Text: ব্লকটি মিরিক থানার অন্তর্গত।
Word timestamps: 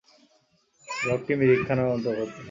ব্লকটি 0.87 1.33
মিরিক 1.39 1.61
থানার 1.67 1.87
অন্তর্গত। 1.95 2.29